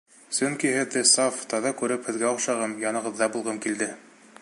[0.35, 3.93] Сөнки һеҙҙе саф, таҙа күреп, һеҙгә оҡшағым, янығыҙҙа булғым килде.